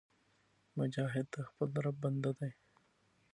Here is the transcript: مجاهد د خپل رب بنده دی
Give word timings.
مجاهد 0.77 1.25
د 1.33 1.37
خپل 1.49 1.69
رب 1.85 1.95
بنده 2.03 2.31
دی 2.39 2.51